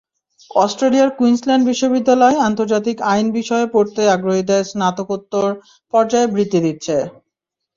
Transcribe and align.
অস্ট্রেলিয়ার 0.55 1.09
কুইন্সল্যান্ড 1.17 1.63
বিশ্ববিদ্যালয় 1.69 2.37
আন্তর্জাতিক 2.47 2.97
আইন 3.11 3.27
বিষয়ে 3.37 3.67
পড়তে 3.67 4.01
আগ্রহীদের 4.09 4.61
স্নাতকোত্তর 4.71 5.49
পর্যায়ে 5.93 6.31
বৃত্তি 6.33 6.59
দিচ্ছে। 6.65 6.95